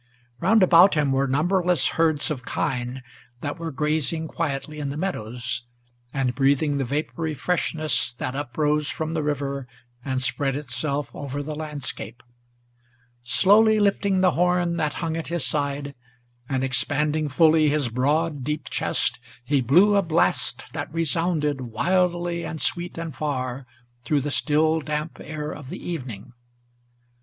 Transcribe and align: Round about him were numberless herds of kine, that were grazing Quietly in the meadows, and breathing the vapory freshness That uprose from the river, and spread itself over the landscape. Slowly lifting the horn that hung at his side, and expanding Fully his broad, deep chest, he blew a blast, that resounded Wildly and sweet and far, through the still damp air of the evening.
Round 0.39 0.63
about 0.63 0.95
him 0.95 1.11
were 1.11 1.27
numberless 1.27 1.89
herds 1.89 2.31
of 2.31 2.43
kine, 2.43 3.03
that 3.41 3.59
were 3.59 3.69
grazing 3.69 4.27
Quietly 4.27 4.79
in 4.79 4.89
the 4.89 4.97
meadows, 4.97 5.61
and 6.11 6.33
breathing 6.33 6.79
the 6.79 6.83
vapory 6.83 7.35
freshness 7.35 8.11
That 8.13 8.35
uprose 8.35 8.89
from 8.89 9.13
the 9.13 9.21
river, 9.21 9.67
and 10.03 10.19
spread 10.19 10.55
itself 10.55 11.11
over 11.13 11.43
the 11.43 11.53
landscape. 11.53 12.23
Slowly 13.21 13.79
lifting 13.79 14.21
the 14.21 14.31
horn 14.31 14.77
that 14.77 14.95
hung 15.05 15.15
at 15.15 15.27
his 15.27 15.45
side, 15.45 15.93
and 16.49 16.63
expanding 16.63 17.29
Fully 17.29 17.69
his 17.69 17.89
broad, 17.89 18.43
deep 18.43 18.71
chest, 18.71 19.19
he 19.45 19.61
blew 19.61 19.95
a 19.95 20.01
blast, 20.01 20.65
that 20.73 20.91
resounded 20.91 21.61
Wildly 21.61 22.43
and 22.43 22.59
sweet 22.59 22.97
and 22.97 23.15
far, 23.15 23.67
through 24.03 24.21
the 24.21 24.31
still 24.31 24.79
damp 24.79 25.19
air 25.19 25.51
of 25.51 25.69
the 25.69 25.77
evening. 25.77 26.33